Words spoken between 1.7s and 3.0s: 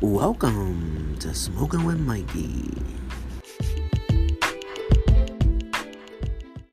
with Mikey.